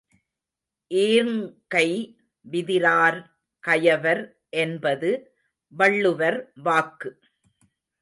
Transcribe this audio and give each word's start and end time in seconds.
ஈர்ங்கை 0.91 1.89
விதிரார் 2.45 3.19
கயவர் 3.63 4.23
என்பது 4.49 5.11
வள்ளுவர் 5.73 6.39
வாக்கு. 6.63 7.11